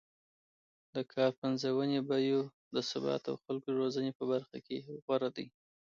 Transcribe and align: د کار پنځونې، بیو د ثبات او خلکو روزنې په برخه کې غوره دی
د 0.93 0.95
کار 1.13 1.31
پنځونې، 1.41 1.99
بیو 2.09 2.41
د 2.75 2.77
ثبات 2.89 3.23
او 3.31 3.35
خلکو 3.43 3.69
روزنې 3.79 4.11
په 4.19 4.23
برخه 4.31 4.57
کې 4.65 4.77
غوره 5.05 5.29
دی 5.35 5.47